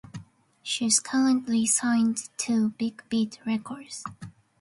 She 0.63 0.87
is 0.87 0.99
currently 0.99 1.67
signed 1.67 2.29
to 2.37 2.69
Big 2.69 3.03
Beat 3.07 3.37
Records. 3.45 4.03